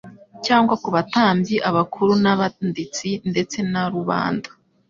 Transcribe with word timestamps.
cyangwa 0.45 0.73
ku 0.81 0.89
batambyi 0.95 1.55
abakuru 1.69 2.11
n'abanditsi 2.23 3.09
ndetse 3.31 3.57
na 3.71 3.83
rubanda. 3.93 4.49